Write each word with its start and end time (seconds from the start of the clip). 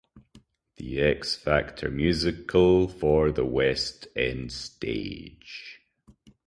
The 0.77 0.99
X 0.99 1.35
Factor 1.35 1.91
Musical 1.91 2.87
for 2.87 3.31
the 3.31 3.45
West 3.45 4.07
End 4.15 4.51
stage. 4.51 5.83